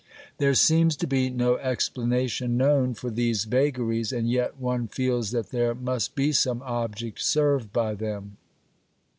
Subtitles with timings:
[0.39, 5.51] There seems to be no explanation known for these vagaries, and yet one feels that
[5.51, 8.37] there must be some object served by them.